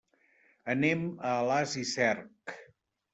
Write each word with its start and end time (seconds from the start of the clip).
Anem 0.73 1.03
a 1.09 1.33
Alàs 1.43 1.75
i 1.83 1.83
Cerc. 1.91 2.57